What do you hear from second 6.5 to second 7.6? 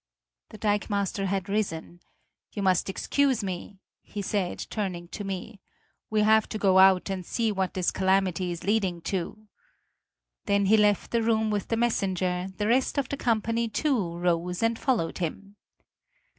go out and see